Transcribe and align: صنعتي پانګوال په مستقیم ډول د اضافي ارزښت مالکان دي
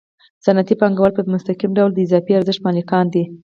صنعتي 0.45 0.75
پانګوال 0.81 1.11
په 1.15 1.21
مستقیم 1.33 1.71
ډول 1.77 1.91
د 1.93 1.99
اضافي 2.05 2.31
ارزښت 2.35 2.61
مالکان 2.67 3.05
دي 3.13 3.23